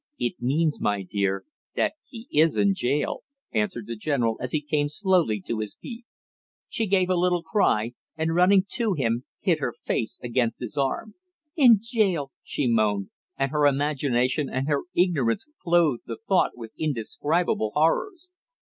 [0.17, 1.45] "It means, my dear,
[1.75, 3.21] that he is in jail,"
[3.53, 6.05] answered the general as he came slowly to his feet.
[6.67, 11.13] She gave a little cry, and running to him hid her face against his arm.
[11.55, 17.69] "In jail!" she moaned, and her imagination and her ignorance clothed the thought with indescribable
[17.75, 18.31] horrors.